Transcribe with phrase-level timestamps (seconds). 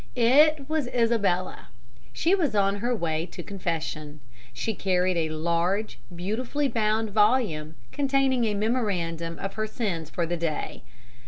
[0.15, 1.67] It was Isabella.
[2.11, 4.19] She was on her way to confession.
[4.51, 10.37] She carried a large, beautifully bound volume containing a memorandum of her sins for the
[10.37, 10.81] day.